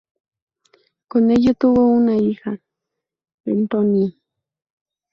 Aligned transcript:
Con 1.09 1.29
ella 1.29 1.53
tuvo 1.53 1.85
una 1.85 2.17
hija, 2.17 2.57
Antonia. 3.45 4.11